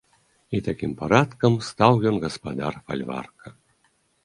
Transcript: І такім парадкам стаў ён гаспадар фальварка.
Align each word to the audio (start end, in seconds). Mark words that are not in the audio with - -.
І 0.59 0.61
такім 0.67 0.95
парадкам 1.01 1.59
стаў 1.69 1.93
ён 2.13 2.19
гаспадар 2.25 2.73
фальварка. 2.91 3.57